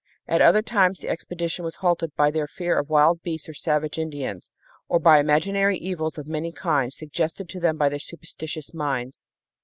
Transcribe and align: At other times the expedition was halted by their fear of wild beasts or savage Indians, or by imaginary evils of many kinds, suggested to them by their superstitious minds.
At 0.27 0.41
other 0.41 0.63
times 0.63 0.97
the 0.97 1.09
expedition 1.09 1.63
was 1.63 1.75
halted 1.75 2.15
by 2.15 2.31
their 2.31 2.47
fear 2.47 2.75
of 2.79 2.89
wild 2.89 3.21
beasts 3.21 3.47
or 3.47 3.53
savage 3.53 3.99
Indians, 3.99 4.49
or 4.87 4.99
by 4.99 5.19
imaginary 5.19 5.77
evils 5.77 6.17
of 6.17 6.27
many 6.27 6.51
kinds, 6.51 6.97
suggested 6.97 7.47
to 7.49 7.59
them 7.59 7.77
by 7.77 7.87
their 7.87 7.99
superstitious 7.99 8.73
minds. 8.73 9.25